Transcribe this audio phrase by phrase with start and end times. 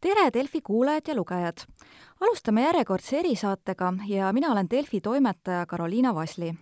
[0.00, 1.58] tere, Delfi kuulajad ja lugejad!
[2.20, 6.54] alustame järjekordse erisaatega ja mina olen Delfi toimetaja Karoliina Vasli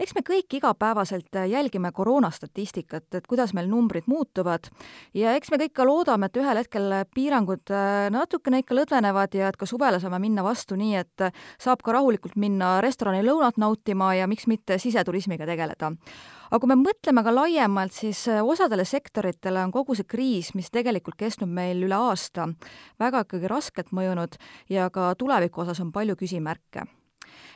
[0.00, 4.70] eks me kõik igapäevaselt jälgime koroonastatistikat, et kuidas meil numbrid muutuvad.
[5.14, 9.50] Ja eks me kõik ka loodame, et ühel hetkel piirangud äh, natukene ikka lõdvenevad ja
[9.50, 11.26] et ka suvele saame minna vastu nii, et
[11.60, 15.92] saab ka rahulikult minna restorani lõunat nautima ja miks mitte siseturismiga tegeleda.
[16.50, 20.72] Aga kui me mõtleme ka laiemalt, siis äh, osadele sektoritele on kogu see kriis, mis
[20.74, 22.48] tegelikult kestnud meil üle aasta,
[22.98, 24.40] väga ikkagi raskelt mõjunud
[24.72, 26.88] ja ka tuleviku osas on palju küsimärke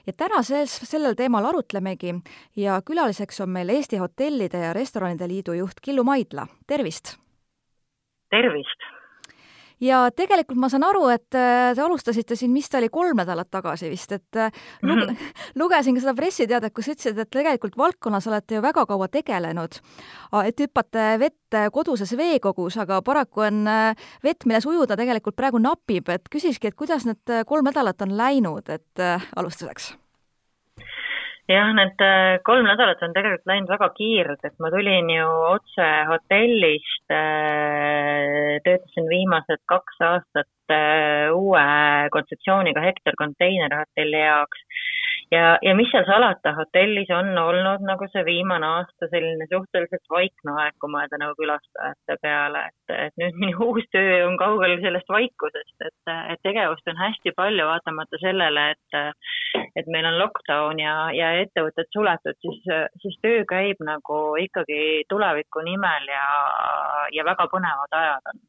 [0.07, 2.15] ja täna selles, sellel teemal arutlemegi
[2.57, 7.17] ja külaliseks on meil Eesti Hotellide ja Restoranide Liidu juht Killu Maidla, tervist!
[8.31, 8.94] tervist!
[9.81, 13.51] Ja tegelikult ma saan aru, et äh, te alustasite siin, mis ta oli, kolm nädalat
[13.51, 14.53] tagasi vist, et äh,
[14.83, 15.33] luge, mm -hmm.
[15.61, 19.81] lugesin ka seda pressiteadet, kus ütlesid, et tegelikult valdkonnas olete ju väga kaua tegelenud,
[20.45, 26.09] et hüppate vett koduses veekogus, aga paraku on äh, vett, milles ujuda tegelikult praegu napib,
[26.09, 28.99] et küsikski, et kuidas need kolm nädalat on läinud, et
[29.37, 29.95] alustuseks
[31.49, 35.89] jah, need äh, kolm nädalat on tegelikult läinud väga kiirelt, et ma tulin ju otse
[36.09, 41.65] hotellist, äh, töötasin viimased kaks aastat äh, uue
[42.15, 44.65] kontseptsiooniga Hektor konteinerhotelli jaoks.
[45.33, 50.57] Ja, ja mis seal salata, hotellis on olnud nagu see viimane aasta selline suhteliselt vaikne
[50.63, 55.13] aeg, kui mõelda nagu külastajate peale, et, et nüüd minu uus töö on kaugel sellest
[55.13, 60.95] vaikusest, et, et tegevust on hästi palju, vaatamata sellele, et, et meil on lockdown ja,
[61.17, 62.63] ja ettevõtted suletud, siis,
[63.03, 66.27] siis töö käib nagu ikkagi tuleviku nimel ja,
[67.15, 68.43] ja väga põnevad ajad on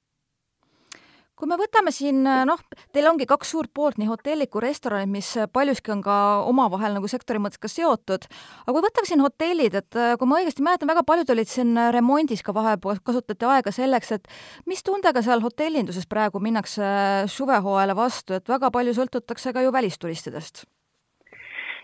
[1.36, 2.62] kui me võtame siin noh,
[2.96, 7.10] teil ongi kaks suurt poolt, nii hotellid kui restoranid, mis paljuski on ka omavahel nagu
[7.12, 8.28] sektori mõttes ka seotud,
[8.64, 12.44] aga kui võtame siin hotellid, et kui ma õigesti mäletan, väga paljud olid siin remondis
[12.46, 14.32] ka vahepeal, kasutati aega selleks, et
[14.70, 16.88] mis tundega seal hotellinduses praegu minnakse
[17.36, 20.64] suvehooajale vastu, et väga palju sõltutakse ka ju välisturistidest?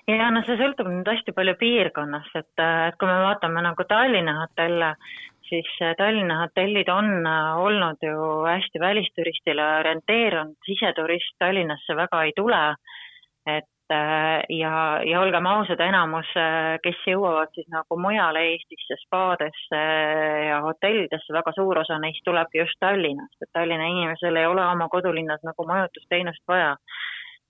[0.07, 4.39] Ja no see sõltub nüüd hästi palju piirkonnast, et, et kui me vaatame nagu Tallinna
[4.41, 4.95] hotelle,
[5.51, 8.15] siis äh, Tallinna hotellid on äh, olnud ju
[8.47, 12.63] hästi välisturistile orienteerunud, siseturist Tallinnasse väga ei tule.
[13.45, 16.29] et äh, ja, ja olgem ausad, enamus,
[16.83, 19.81] kes jõuavad siis nagu mujale Eestisse, spaadesse
[20.47, 24.87] ja hotellidesse, väga suur osa neist tulebki just Tallinnast, et Tallinna inimesel ei ole oma
[24.93, 26.77] kodulinnas nagu majutusteenust vaja.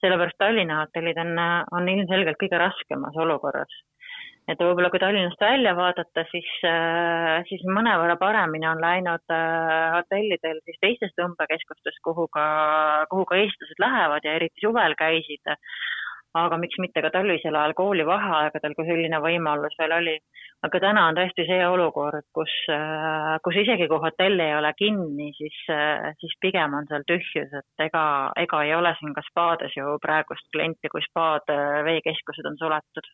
[0.01, 1.37] Sellepärast Tallinna hotellid on,
[1.77, 3.81] on ilmselgelt kõige raskemas olukorras
[4.49, 10.59] et võib-olla kui Tallinnast välja vaadata, siis, äh, siis mõnevõrra paremini on läinud äh, hotellidel
[10.65, 12.45] siis teistes tõmbekeskustes, kuhu ka,
[13.11, 15.53] kuhu ka eestlased lähevad ja eriti suvel käisid.
[16.37, 20.17] Aga miks mitte ka talvisel ajal koolivaheaegadel, kui selline võimalus veel oli.
[20.67, 25.31] aga täna on tõesti see olukord, kus, äh, kus isegi kui hotell ei ole kinni,
[25.37, 25.57] siis,
[26.21, 28.05] siis pigem on seal tühjus, et ega,
[28.37, 31.49] ega ei ole siin ka spaades ju praegust klienti, kui spaad,
[31.89, 33.09] veekeskused on suletud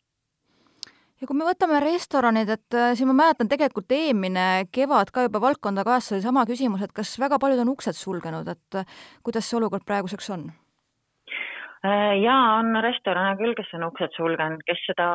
[1.18, 5.42] ja kui me võtame restoranid, et äh, siin ma mäletan tegelikult eelmine kevad ka juba
[5.42, 9.48] valdkonda kaasa oli sama küsimus, et kas väga paljud on uksed sulgenud, et äh, kuidas
[9.48, 10.48] see olukord praeguseks on?
[11.86, 15.08] Äh, jaa, on restorane küll, kes on uksed sulgenud, kes seda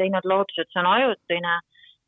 [0.00, 1.54] teinud lootuses, et see on ajutine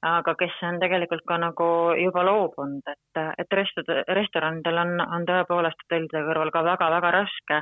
[0.05, 1.67] aga kes on tegelikult ka nagu
[1.99, 7.61] juba loobunud, et, et rest-, restoranidel on, on tõepoolest hotellide kõrval ka väga-väga raske.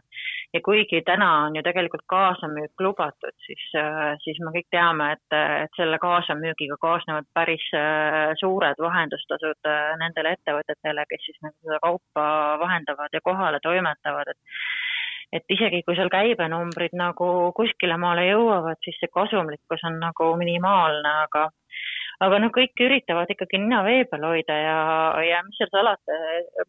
[0.54, 3.62] ja kuigi täna on ju tegelikult kaasamüük lubatud, siis,
[4.24, 10.34] siis me kõik teame, et, et selle kaasamüügiga kaasnevad päris äh, suured vahendustasud äh, nendele
[10.36, 12.26] ettevõtetele, kes siis nagu seda kaupa
[12.62, 14.58] vahendavad ja kohale toimetavad, et
[15.34, 21.14] et isegi kui seal käibenumbrid nagu kuskile maale jõuavad, siis see kasumlikkus on nagu minimaalne,
[21.26, 21.48] aga
[22.22, 24.76] aga noh, kõik üritavad ikkagi nina vee peal hoida ja,
[25.26, 26.18] ja mis seal salata,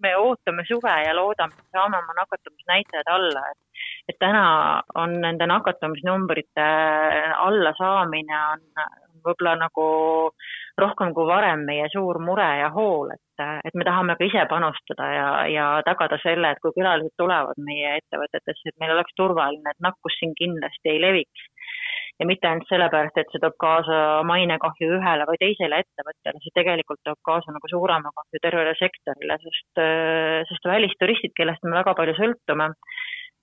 [0.01, 4.45] me ootame suve ja loodame, et saame oma nakatumisnäitajad alla, et, et täna
[5.01, 6.69] on nende nakatumisnumbrite
[7.45, 8.65] allasaamine on
[9.25, 9.85] võib-olla nagu
[10.81, 15.09] rohkem kui varem meie suur mure ja hool, et, et me tahame ka ise panustada
[15.13, 19.83] ja, ja tagada selle, et kui külalised tulevad meie ettevõtetesse, et meil oleks turvaline, et
[19.83, 21.49] nakkus siin kindlasti ei leviks
[22.19, 23.97] ja mitte ainult sellepärast, et see toob kaasa
[24.27, 29.83] mainekahju ühele või teisele ettevõttele, see tegelikult toob kaasa nagu suurema kahju tervele sektorile, sest,
[30.51, 32.69] sest välisturistid, kellest me väga palju sõltume,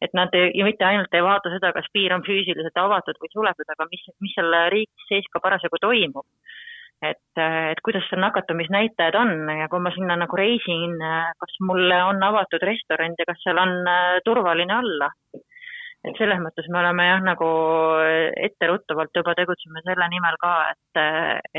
[0.02, 3.32] et nad ei, ja mitte ainult ei vaata seda, kas piir on füüsiliselt avatud või
[3.34, 6.26] suletud, aga mis, mis seal riigis sees ka parasjagu toimub.
[7.02, 10.99] Et, et kuidas seal nakatumisnäitajad on ja kui ma sinna nagu reisin,
[11.43, 13.75] kas mulle on avatud restoran ja kas seal on
[14.25, 15.10] turvaline olla
[16.02, 17.49] et selles mõttes me oleme jah, nagu
[18.46, 21.02] etteruttavalt juba tegutseme selle nimel ka, et,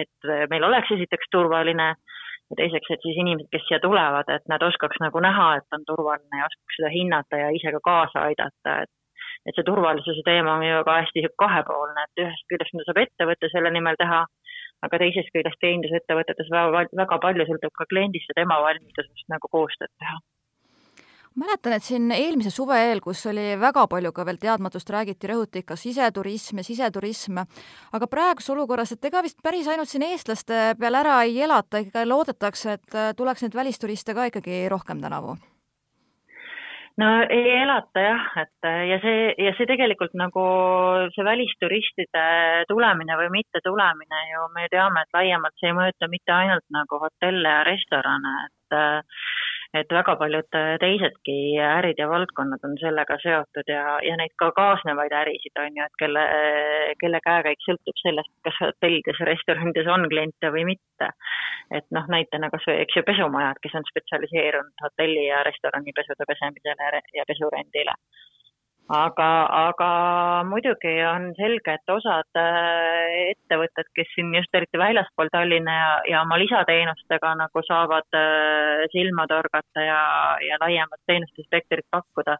[0.03, 4.63] et meil oleks esiteks turvaline ja teiseks, et siis inimesed, kes siia tulevad, et nad
[4.67, 8.83] oskaks nagu näha, et on turvaline ja oskaks seda hinnata ja ise ka kaasa aidata,
[8.83, 8.93] et
[9.43, 13.49] et see turvalisuse teema on ju ka hästi kahepoolne, et ühest küljest mida saab ettevõte
[13.51, 14.21] selle nimel teha,
[14.83, 19.91] aga teisest küljest teenindusettevõtetes väga, väga palju sõltub ka kliendist ja tema valmidusest nagu koostööd
[19.97, 20.19] teha.
[21.33, 25.63] Mäletan, et siin eelmise suve eel, kus oli väga palju ka veel teadmatust, räägiti, rõhuti
[25.63, 27.39] ikka siseturism ja siseturism,
[27.97, 32.05] aga praeguses olukorras, et ega vist päris ainult siin eestlaste peal ära ei elata, ikka
[32.05, 35.33] loodetakse, et äh, tuleks neid välisturiste ka ikkagi rohkem tänavu
[37.01, 40.43] no ei elata jah, et äh, ja see, ja see tegelikult nagu
[41.15, 42.25] see välisturistide
[42.69, 47.55] tulemine või mittetulemine ju me teame, et laiemalt see ei mõjuta mitte ainult nagu hotelle
[47.57, 49.23] ja restorane, et äh,
[49.79, 51.35] et väga paljud äh, teisedki
[51.67, 55.99] ärid ja valdkonnad on sellega seotud ja, ja neid ka kaasnevaid ärisid on ju, et
[56.01, 56.25] kelle,
[57.01, 61.09] kelle käekäik sõltub sellest, kas hotellides restoranides on kliente või mitte.
[61.73, 66.29] et noh, näitena kas või, eks ju, pesumajad, kes on spetsialiseerunud hotelli ja restorani pesude
[66.29, 67.97] pesemisele ja pesurendile
[68.91, 69.29] aga,
[69.69, 69.89] aga
[70.47, 76.21] muidugi on selge, et osad äh, ettevõtted, kes siin just eriti väljaspool Tallinna ja, ja
[76.21, 80.01] oma lisateenustega nagu saavad äh, silma torgata ja,
[80.43, 82.37] ja laiemat teenuste spektrit pakkuda,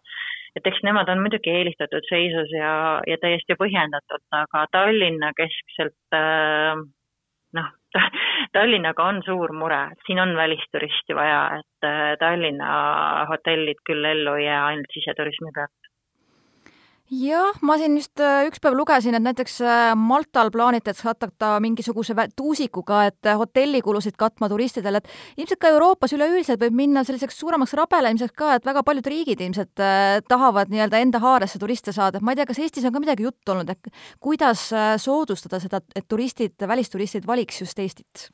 [0.56, 6.76] et eks nemad on muidugi eelistatud seisus ja, ja täiesti põhjendatult, aga Tallinna keskselt äh,
[7.56, 7.72] noh,
[8.56, 12.74] Tallinnaga on suur mure, siin on välisturisti vaja, et Tallinna
[13.30, 15.83] hotellid küll ellu ei jää ainult siseturismi pealt
[17.12, 22.16] jah, ma siin just äh, üks päev lugesin, et näiteks äh, Maltal plaanitakse hakata mingisuguse
[22.36, 27.76] tuusikuga, et äh, hotellikulusid katma turistidele, et ilmselt ka Euroopas üleüldiselt võib minna selliseks suuremaks
[27.80, 29.84] rabelemiseks ka, et väga paljud riigid ilmselt
[30.30, 33.28] tahavad nii-öelda enda haaresse turiste saada, et ma ei tea, kas Eestis on ka midagi
[33.28, 33.92] juttu olnud, et
[34.24, 34.70] kuidas
[35.04, 38.30] soodustada seda, et turistid, välisturistid valiks just Eestit?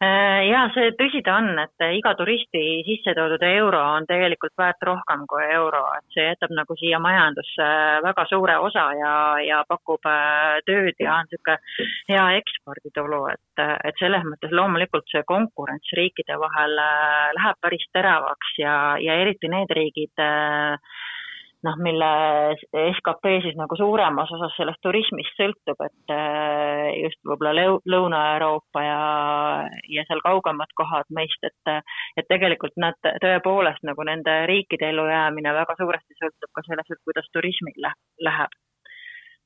[0.00, 4.86] Äh, ja see tõsi ta on, et iga turisti sisse toodud euro on tegelikult väärt
[4.88, 7.66] rohkem kui euro, et see jätab nagu siia majandusse
[8.06, 9.12] väga suure osa ja,
[9.44, 11.58] ja pakub äh, tööd ja on niisugune
[12.08, 18.56] hea eksporditulu, et, et selles mõttes loomulikult see konkurents riikide vahel äh, läheb päris teravaks
[18.62, 18.74] ja,
[19.04, 20.80] ja eriti need riigid äh,
[21.66, 22.10] noh, mille
[22.96, 27.52] skp siis nagu suuremas osas sellest turismist sõltub, et äh, just võib-olla
[27.94, 29.02] Lõuna-Euroopa ja,
[29.96, 31.74] ja seal kaugemad kohad meist, et,
[32.16, 37.30] et tegelikult nad tõepoolest nagu nende riikide ellujäämine väga suuresti sõltub ka sellest, et kuidas
[37.34, 37.88] turismil
[38.24, 38.58] läheb.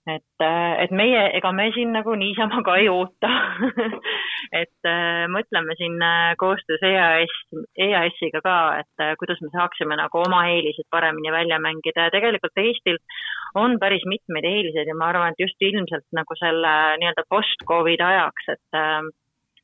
[0.05, 3.31] Et, äh, et meie, ega me siin nagu niisama ka ei oota
[4.53, 7.35] et äh, mõtleme siin äh, koostöös EAS,
[7.79, 12.09] EAS-iga ka, et äh, kuidas me saaksime nagu oma eelised paremini välja mängida.
[12.09, 13.01] Ja tegelikult Eestil
[13.55, 18.49] on päris mitmeid eeliseid ja ma arvan, et just ilmselt nagu selle nii-öelda post-Covid ajaks,
[18.57, 18.81] et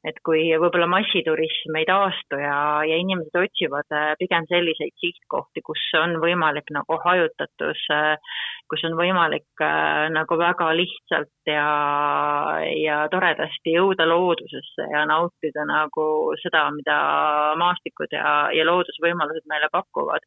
[0.09, 2.57] et kui võib-olla massiturism ei taastu ja,
[2.89, 8.39] ja inimesed otsivad äh, pigem selliseid sihtkohti, kus on võimalik nagu hajutatus, äh,
[8.71, 11.67] kus on võimalik äh, nagu väga lihtsalt ja,
[12.81, 16.07] ja toredasti jõuda loodusesse ja nautida nagu
[16.41, 16.97] seda, mida
[17.61, 20.25] maastikud ja, ja loodusvõimalused meile pakuvad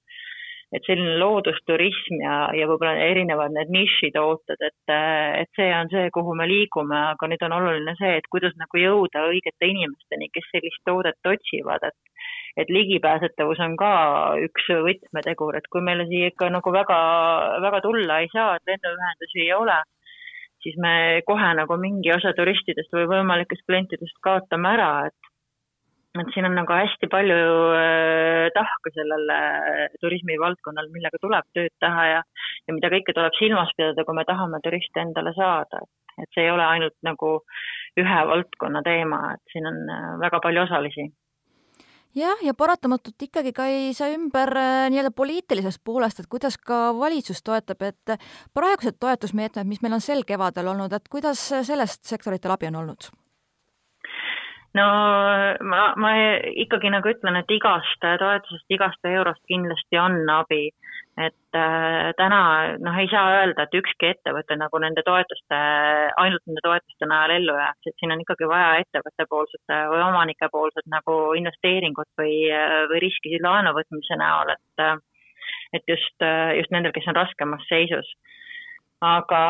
[0.84, 4.94] et selline loodusturism ja, ja võib-olla erinevad need nišitooted, et,
[5.40, 8.82] et see on see, kuhu me liigume, aga nüüd on oluline see, et kuidas nagu
[8.82, 12.00] jõuda õigete inimesteni, kes sellist toodet otsivad, et
[12.54, 13.94] et ligipääsetavus on ka
[14.46, 17.00] üks võtmetegur, et kui meile siia ikka nagu väga,
[17.66, 19.80] väga tulla ei saa, et lennuühendusi ei ole,
[20.62, 20.94] siis me
[21.26, 25.33] kohe nagu mingi osa turistidest või võimalikest klientidest kaotame ära, et
[26.22, 27.38] et siin on nagu hästi palju
[27.78, 32.22] äh, tahku sellel äh, turismivaldkonnal, millega tuleb tööd teha ja,
[32.68, 35.82] ja mida kõike tuleb silmas pidada, kui me tahame turiste endale saada.
[36.22, 37.30] et see ei ole ainult nagu
[37.98, 41.08] ühe valdkonna teema, et siin on äh, väga palju osalisi
[42.14, 44.54] jah, ja paratamatult ikkagi ka ei saa ümber
[44.94, 48.16] nii-öelda poliitilisest poolest, et kuidas ka valitsus toetab, et
[48.54, 53.10] praegused toetusmeetmed, mis meil on sel kevadel olnud, et kuidas sellest sektoritel abi on olnud?
[54.78, 54.88] No
[55.70, 56.14] ma, ma
[56.66, 60.70] ikkagi nagu ütlen, et igast toetusest, igast eurost kindlasti on abi.
[61.14, 62.38] et äh, täna
[62.82, 65.60] noh, ei saa öelda, et ükski ettevõte nagu nende toetuste,
[66.18, 71.18] ainult nende toetuste najal ellu jääks, et siin on ikkagi vaja ettevõttepoolset või omanikepoolset nagu
[71.38, 72.50] investeeringut või,
[72.90, 74.88] või riskisid laenu võtmise näol, et
[75.78, 76.26] et just,
[76.58, 78.10] just nendel, kes on raskemas seisus
[79.04, 79.42] aga,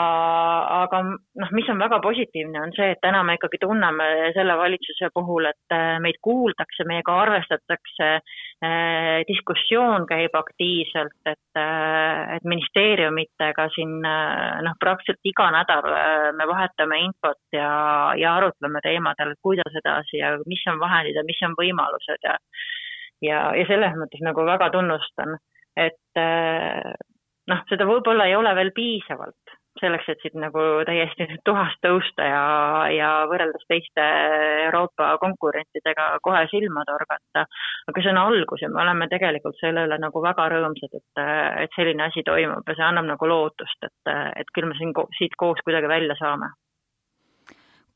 [0.84, 5.10] aga noh, mis on väga positiivne, on see, et täna me ikkagi tunneme selle valitsuse
[5.14, 13.68] puhul, et äh, meid kuuldakse, meiega arvestatakse eh,, diskussioon käib aktiivselt, et, äh, et ministeeriumitega
[13.76, 15.90] siin noh, praktiliselt iga nädal
[16.38, 17.70] me vahetame infot ja,
[18.20, 22.38] ja arutleme teemadel, kuidas edasi ja mis on vahendid ja mis on võimalused ja
[23.24, 25.38] ja, ja selles mõttes nagu väga tunnustan,
[25.80, 26.24] et
[27.52, 32.44] noh, seda võib-olla ei ole veel piisavalt selleks, et siit nagu täiesti tuhast tõusta ja,
[32.94, 34.04] ja võrreldes teiste
[34.68, 37.46] Euroopa konkurentidega kohe silma torgata.
[37.90, 41.24] aga see on algus ja me oleme tegelikult selle üle nagu väga rõõmsad, et,
[41.66, 45.36] et selline asi toimub ja see annab nagu lootust, et, et küll me siin siit
[45.38, 46.54] koos kuidagi välja saame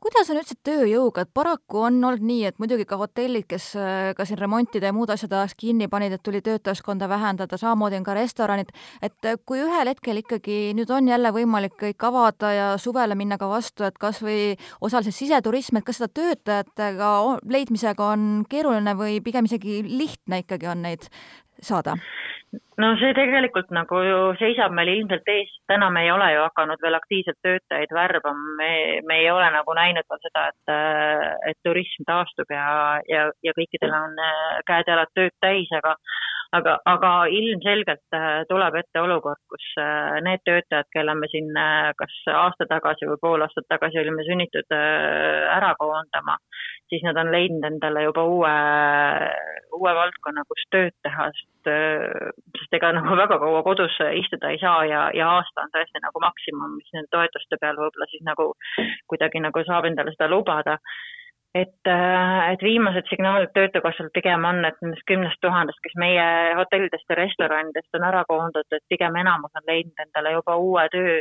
[0.01, 4.11] kuidas on üldse tööjõuga, et paraku on olnud nii, et muidugi ka hotellid, kes äh,
[4.17, 8.05] ka siin remontide ja muud asjad ajaks kinni panid, et tuli töötajaskonda vähendada, samamoodi on
[8.05, 8.69] ka restoranid,
[9.01, 13.39] et äh, kui ühel hetkel ikkagi nüüd on jälle võimalik kõik avada ja suvele minna
[13.41, 17.11] ka vastu, et kas või osaliselt siseturism, et kas seda töötajatega
[17.49, 21.09] leidmisega on keeruline või pigem isegi lihtne ikkagi on neid
[21.61, 21.97] saada?
[22.81, 26.83] no see tegelikult nagu ju seisab meil ilmselt ees, täna me ei ole ju hakanud
[26.83, 28.71] veel aktiivselt töötajaid värbama, me,
[29.09, 30.73] me ei ole nagu näinud veel seda, et,
[31.51, 32.67] et turism taastub ja,
[33.11, 35.97] ja, ja kõikidel on äh, käed-jalad tööd täis, aga
[36.55, 41.91] aga, aga ilmselgelt äh, tuleb ette olukord, kus äh, need töötajad, kelle me siin äh,
[41.99, 46.37] kas aasta tagasi või pool aastat tagasi olime sunnitud ära koondama,
[46.91, 48.53] siis nad on leidnud endale juba uue,
[49.77, 51.71] uue valdkonna, kus tööd teha, sest,
[52.61, 56.23] sest ega nagu väga kaua kodus istuda ei saa ja, ja aasta on tõesti nagu
[56.23, 58.53] maksimum, mis nende toetuste peal võib-olla siis nagu
[59.11, 60.77] kuidagi nagu saab endale seda lubada
[61.55, 66.25] et, äh, et viimased signaalid Töötukassalt pigem on, et nendest kümnest tuhandest, kes meie
[66.59, 71.19] hotellidest ja restoranidest on ära koondatud, pigem enamus on leidnud endale juba uue töö.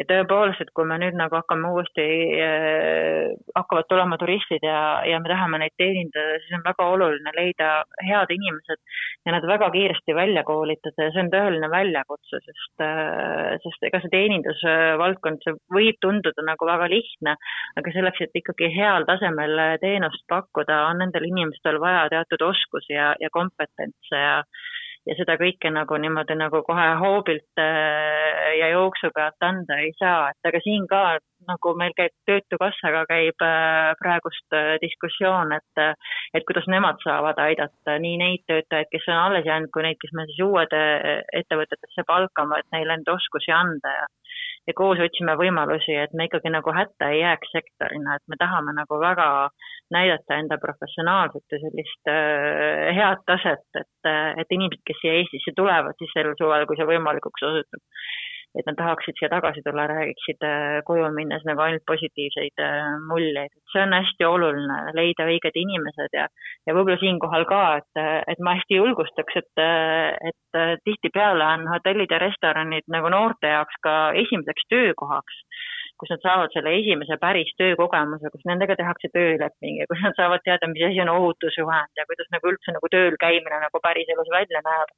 [0.00, 2.04] Ja tõepoolest, et kui me nüüd nagu hakkame uuesti
[2.40, 7.70] äh,, hakkavad tulema turistid ja, ja me tahame neid teenindada, siis on väga oluline leida
[8.08, 8.80] head inimesed
[9.28, 11.06] ja nad väga kiiresti välja koolitada.
[11.08, 16.70] Ja see on tõeline väljakutse, sest äh,, sest ega see teenindusvaldkond, see võib tunduda nagu
[16.70, 17.36] väga lihtne,
[17.80, 23.12] aga selleks, et ikkagi heal tasemel teenust pakkuda, on nendel inimestel vaja teatud oskusi ja,
[23.20, 24.38] ja kompetentse ja
[25.08, 30.30] ja seda kõike nagu niimoodi nagu kohe hoobilt äh, ja jooksu pealt anda ei saa,
[30.30, 31.02] et aga siin ka
[31.48, 35.84] nagu meil käib Töötukassaga käib äh, praegust äh, diskussioon, et
[36.36, 40.12] et kuidas nemad saavad aidata nii neid töötajaid, kes on alles jäänud, kui neid, kes
[40.14, 40.76] me siis uued
[41.40, 44.06] ettevõtetesse palkame, et neile neid oskusi anda ja
[44.70, 48.74] ja koos otsime võimalusi, et me ikkagi nagu hätta ei jääks sektorina, et me tahame
[48.76, 49.28] nagu väga
[49.94, 54.10] näidata enda professionaalset ja sellist äh, head taset, et,
[54.42, 57.82] et inimesed, kes siia Eestisse tulevad, siis sel suvel, kui see võimalikuks osutub,
[58.58, 63.54] et nad tahaksid siia tagasi tulla, räägiksid äh, koju minnes nagu ainult positiivseid äh, muljeid.
[63.72, 66.26] see on hästi oluline, leida õiged inimesed ja,
[66.66, 68.02] ja võib-olla siinkohal ka, et,
[68.34, 69.64] et ma hästi julgustaks, et,
[70.30, 75.44] et tihtipeale on hotellid ja restoranid nagu noorte jaoks ka esimeseks töökohaks
[76.00, 80.40] kus nad saavad selle esimese päris töökogemuse, kus nendega tehakse tööleping ja kus nad saavad
[80.46, 84.64] teada, mis asi on ohutusjuhend ja kuidas nagu üldse nagu tööl käimine nagu päriselus välja
[84.64, 84.94] näeb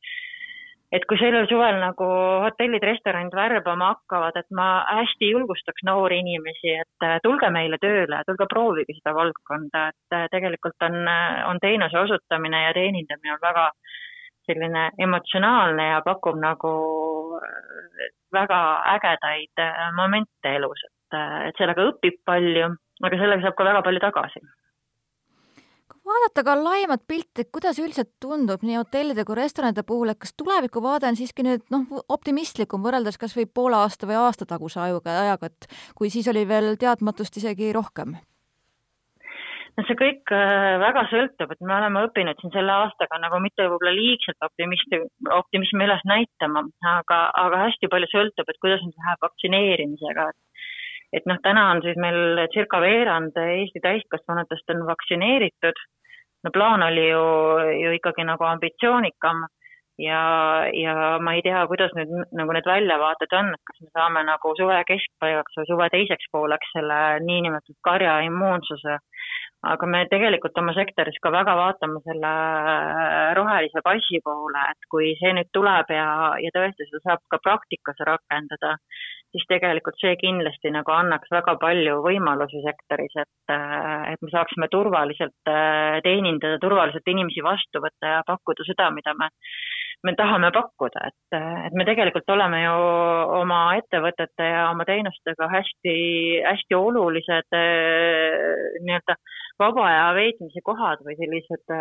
[0.92, 2.06] et kui sellel suvel nagu
[2.44, 4.66] hotellid, restoranid värbama hakkavad, et ma
[5.00, 10.26] hästi julgustaks noori inimesi, et äh, tulge meile tööle, tulge proovige seda valdkonda, et äh,
[10.34, 13.68] tegelikult on, äh, on teenuse osutamine ja teenindamine on väga
[14.46, 16.72] selline emotsionaalne ja pakub nagu
[18.34, 18.58] väga
[18.96, 19.62] ägedaid
[19.94, 22.72] momente elus, et, et sellega õpib palju,
[23.06, 24.42] aga sellega saab ka väga palju tagasi
[26.32, 31.06] vaadata ka laiemat pilti, kuidas üldiselt tundub nii hotellide kui restoranide puhul, et kas tulevikuvaade
[31.06, 35.46] on siiski nüüd noh, optimistlikum võrreldes kas või poole aasta või aasta taguse ajuga, ajaga,
[35.46, 38.16] et kui siis oli veel teadmatust isegi rohkem?
[39.76, 43.64] no see kõik äh, väga sõltub, et me oleme õppinud siin selle aastaga nagu mitte
[43.64, 45.00] võib-olla liigselt optimisti,
[45.32, 50.40] optimismi üles näitama, aga, aga hästi palju sõltub, et kuidas nüüd läheb vaktsineerimisega, et
[51.12, 55.80] et noh, täna on siis meil circa veerand Eesti täiskasvanutest on vaktsineeritud.
[56.44, 57.24] No plaan oli ju,
[57.82, 59.44] ju ikkagi nagu ambitsioonikam
[59.98, 60.22] ja,
[60.74, 64.54] ja ma ei tea, kuidas nüüd nagu need väljavaated on, et kas me saame nagu
[64.58, 68.98] suve keskpaigaks või suve teiseks pooleks selle niinimetatud karja immuunsuse.
[69.62, 72.30] Aga me tegelikult oma sektoris ka väga vaatame selle
[73.38, 76.06] rohelise passi poole, et kui see nüüd tuleb ja,
[76.42, 78.74] ja tõesti seda saab ka praktikas rakendada,
[79.32, 85.52] siis tegelikult see kindlasti nagu annaks väga palju võimalusi sektoris, et, et me saaksime turvaliselt
[85.52, 89.30] äh, teenindada, turvaliselt inimesi vastu võtta ja pakkuda seda, mida me,
[90.02, 91.38] me tahame pakkuda, et,
[91.68, 92.74] et me tegelikult oleme ju
[93.38, 95.94] oma ettevõtete ja oma teenustega hästi,
[96.50, 97.62] hästi olulised
[98.82, 99.16] nii-öelda
[99.60, 101.72] vaba aja veetmise kohad või sellised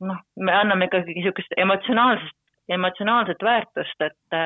[0.00, 2.36] noh, me anname ikkagi niisugust emotsionaalsest,
[2.68, 4.38] emotsionaalset väärtust, et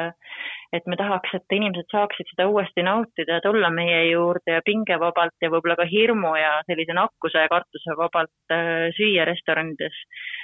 [0.72, 5.36] et me tahaks, et inimesed saaksid seda uuesti nautida ja tulla meie juurde ja pingevabalt
[5.44, 8.54] ja võib-olla ka hirmu ja sellise nakkuse ja kartuse vabalt
[8.96, 9.92] süüa restoranides.
[9.92, 10.41] Äh,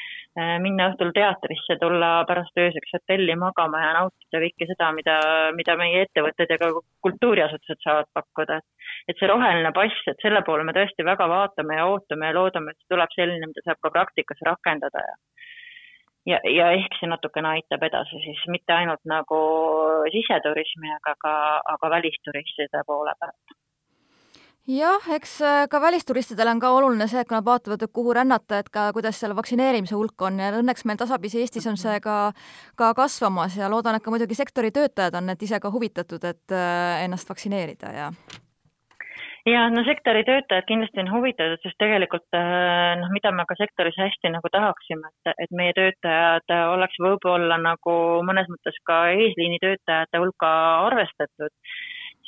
[0.63, 5.17] minna õhtul teatrisse, tulla pärast ööseks hotelli magama ja nautida kõike seda, mida,
[5.57, 6.71] mida meie ettevõtted ja ka
[7.07, 8.61] kultuuriasutused saavad pakkuda.
[9.09, 12.73] et see roheline pass, et selle poole me tõesti väga vaatame ja ootame ja loodame,
[12.73, 15.17] et see tuleb selline, mida saab ka praktikas rakendada ja
[16.29, 19.39] ja, ja ehk see natukene aitab edasi siis mitte ainult nagu
[20.13, 21.35] siseturismi, aga ka,
[21.75, 23.59] aga välisturistide poole pealt
[24.69, 28.15] jah, eks äh, ka välisturistidele on ka oluline see, et kui nad vaatavad, et kuhu
[28.17, 32.01] rännata, et ka kuidas seal vaktsineerimise hulk on ja õnneks meil tasapisi Eestis on see
[32.05, 32.19] ka,
[32.77, 36.53] ka kasvamas ja loodan, et ka muidugi sektori töötajad on et ise ka huvitatud, et
[36.53, 38.13] äh, ennast vaktsineerida ja
[39.49, 43.97] ja no sektori töötajad kindlasti on huvitatud, sest tegelikult äh, noh, mida me ka sektoris
[43.97, 47.95] hästi nagu tahaksime, et, et meie töötajad oleks võib-olla nagu
[48.29, 50.51] mõnes mõttes ka eesliini töötajate hulka
[50.91, 51.55] arvestatud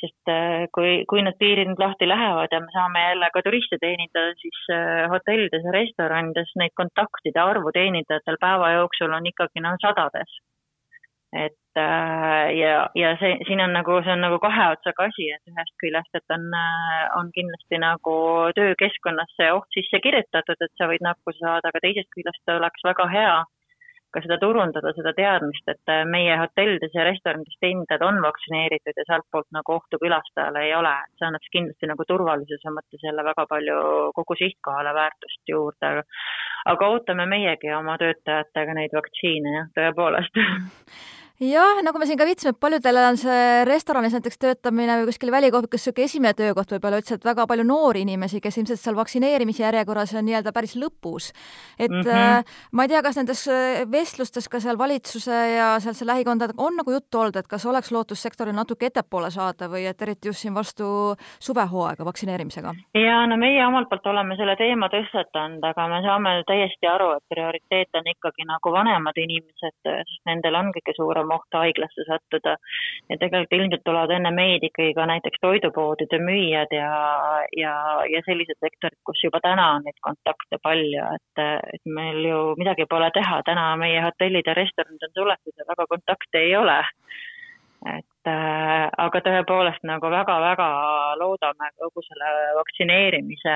[0.01, 3.79] sest äh, kui, kui need piirid nüüd lahti lähevad ja me saame jälle ka turiste
[3.81, 9.77] teenindada, siis äh, hotellides ja restoranides neid kontaktide arvu teenindajatel päeva jooksul on ikkagi noh,
[9.83, 10.39] sadades.
[11.31, 15.53] et äh, ja, ja see, siin on nagu, see on nagu kahe otsaga asi, et
[15.53, 16.49] ühest küljest, et on,
[17.19, 18.15] on kindlasti nagu
[18.57, 23.07] töökeskkonnas see oht sisse kirjutatud, et sa võid nakkuse saada, aga teisest küljest oleks väga
[23.15, 23.35] hea
[24.13, 29.07] ka seda turundada, seda teadmist, et äh, meie hotellides ja restoranides teenindajad on vaktsineeritud ja
[29.07, 33.79] sealtpoolt nagu ohtu külastajale ei ole, see annaks kindlasti nagu turvalisuse mõttes jälle väga palju
[34.17, 35.93] kogu sihtkohale väärtust juurde,
[36.73, 40.41] aga ootame meiegi oma töötajatega neid vaktsiine jah, tõepoolest
[41.41, 45.31] jah, nagu me siin ka viitasime, et paljudele on see restoranis näiteks töötamine või kuskil
[45.33, 49.63] välikohvikus niisugune esimene töökoht võib-olla üldse, et väga palju noori inimesi, kes ilmselt seal vaktsineerimise
[49.63, 51.31] järjekorras on nii-öelda päris lõpus.
[51.79, 52.43] et mm -hmm.
[52.71, 56.91] ma ei tea, kas nendes äh, vestlustes ka seal valitsuse ja sealse lähikondadega on nagu
[56.91, 60.53] juttu olnud, et kas oleks lootust sektoril natuke ettepoole saada või et eriti just siin
[60.53, 62.73] vastu suvehooaega vaktsineerimisega?
[62.93, 67.25] ja no meie omalt poolt oleme selle teema tõstatanud, aga me saame täiesti aru, et
[67.29, 72.57] prioriteet on ikkagi nagu vanemad inimesed, sest nendel on kõige suurem rohkem ohtu haiglasse sattuda.
[73.09, 76.91] ja tegelikult ilmselt tulevad enne meid ikkagi ka näiteks toidupoodide müüjad ja,
[77.57, 77.73] ja,
[78.13, 81.43] ja sellised sektorid, kus juba täna on neid kontakte palju, et,
[81.75, 85.87] et meil ju midagi pole teha, täna meie hotellid ja restoranid on suletud ja väga
[85.89, 86.79] kontakte ei ole
[88.29, 90.67] äh, aga tõepoolest nagu väga-väga
[91.19, 93.55] loodame kogu selle vaktsineerimise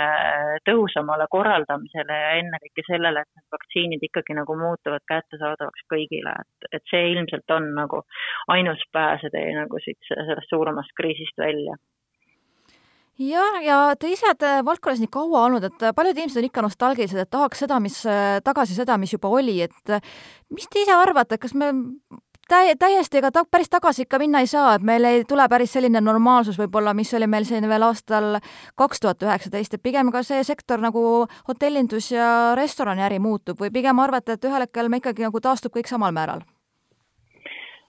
[0.67, 6.86] tõhusamale korraldamisele ja ennekõike sellele, et need vaktsiinid ikkagi nagu muutuvad kättesaadavaks kõigile, et, et
[6.91, 8.01] see ilmselt on nagu
[8.56, 11.78] ainus pääsetee nagu siit sellest suuremast kriisist välja.
[13.15, 17.21] Jah, ja te ise olete valdkonnas nii kaua olnud, et paljud inimesed on ikka nostalgilised,
[17.21, 18.01] et tahaks seda, mis,
[18.43, 19.93] tagasi seda, mis juba oli, et
[20.51, 21.69] mis te ise arvate, kas me
[22.50, 25.74] täi-, täiesti, ega ta päris tagasi ikka minna ei saa, et meil ei tule päris
[25.76, 28.40] selline normaalsus võib-olla, mis oli meil siin veel aastal
[28.80, 34.00] kaks tuhat üheksateist, et pigem ka see sektor nagu hotellindus ja restoraniäri muutub või pigem
[34.00, 36.46] arvate, et ühel hetkel me ikkagi nagu taastub kõik samal määral?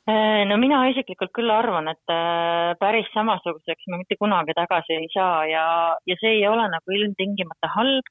[0.06, 5.08] Äh, no mina isiklikult küll arvan, et äh, päris samasuguseks me mitte kunagi tagasi ei
[5.10, 5.64] saa ja,
[6.06, 8.06] ja see ei ole nagu ilmtingimata halb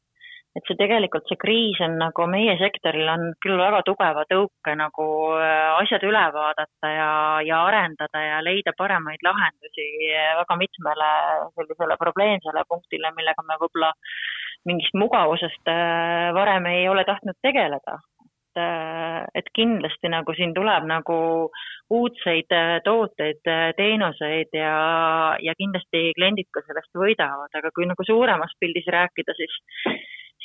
[0.56, 5.08] et see tegelikult, see kriis on nagu meie sektoril on küll väga tugeva tõuke nagu
[5.36, 7.10] äh, asjad üle vaadata ja,
[7.44, 9.90] ja arendada ja leida paremaid lahendusi
[10.40, 11.12] väga mitmele
[11.60, 13.92] sellisele probleemsele punktile, millega me võib-olla
[14.66, 18.00] mingist mugavusest äh, varem ei ole tahtnud tegeleda.
[18.24, 21.18] Et, äh, et kindlasti nagu siin tuleb nagu
[21.92, 22.56] uudseid
[22.88, 23.44] tooteid,
[23.76, 24.76] teenuseid ja,
[25.44, 29.60] ja kindlasti kliendid ka sellest võidavad, aga kui nagu suuremas pildis rääkida, siis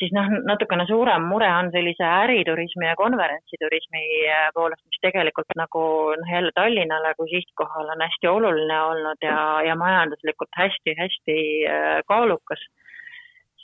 [0.00, 5.84] siis noh, natukene suurem mure on sellise äriturismi ja konverentsiturismi äh, poolest, mis tegelikult nagu
[6.20, 12.62] noh, jälle Tallinnale kui sihtkohale on hästi oluline olnud ja, ja majanduslikult hästi-hästi äh, kaalukas,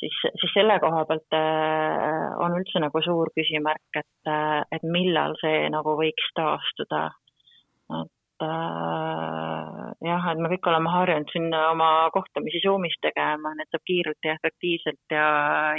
[0.01, 4.35] siis, siis selle koha pealt äh, on üldse nagu suur küsimärk, et,
[4.77, 7.09] et millal see nagu võiks taastuda.
[8.03, 13.85] et äh, jah, et me kõik oleme harjunud siin oma kohtumisi Zoomis tegema, need saab
[13.89, 15.29] kiirelt ja efektiivselt ja,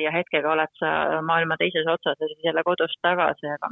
[0.01, 3.71] ja hetkega oled sa maailma teises otsas ja siis jälle kodus tagasi, aga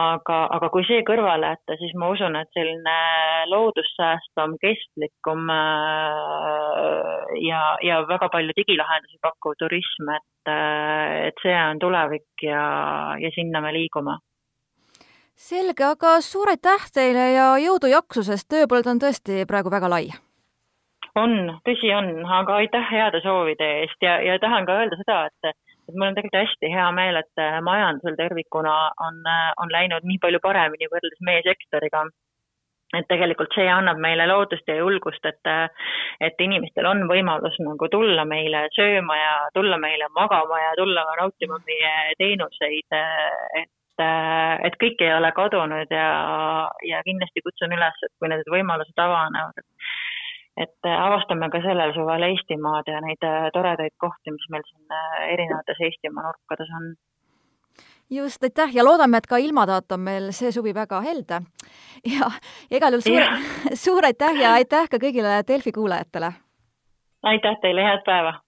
[0.00, 2.96] aga, aga kui see kõrvale jätta, siis ma usun, et selline
[3.50, 11.82] loodussäästvam, kestlikum äh, ja, ja väga palju digilahendusi pakkuv turism, et, äh, et see on
[11.82, 12.64] tulevik ja,
[13.20, 14.18] ja sinna me liigume
[15.40, 20.12] selge, aga suur aitäh teile ja jõudu-jaksu, sest tööpõld on tõesti praegu väga lai.
[21.16, 21.32] on,
[21.66, 25.56] tõsi on, aga aitäh heade soovide eest ja, ja tahan ka öelda seda, et
[25.90, 28.74] et mul on tegelikult hästi hea meel, et majandusel tervikuna
[29.06, 29.16] on,
[29.58, 32.04] on läinud nii palju paremini võrreldes meie sektoriga
[32.98, 35.50] et tegelikult see annab meile lootust ja julgust, et,
[36.26, 41.60] et inimestel on võimalus nagu tulla meile sööma ja tulla meile magama ja tulla nautima
[41.66, 42.98] meie teenuseid,
[43.62, 43.70] et
[44.66, 46.08] et kõik ei ole kadunud ja,
[46.88, 49.62] ja kindlasti kutsun üles, et kui need võimalused avanevad,
[50.60, 54.98] et avastame ka sellel suvel Eestimaad ja neid toredaid kohti, mis meil siin
[55.36, 56.92] erinevates Eestimaa nurkades on
[58.10, 61.40] just, aitäh ja loodame, et ka ilmataat on meil see suvi väga helde.
[62.16, 62.30] ja
[62.70, 63.48] igal juhul suur,
[63.84, 66.32] suur aitäh ja aitäh ka kõigile Delfi kuulajatele!
[67.22, 68.40] aitäh teile, head päeva!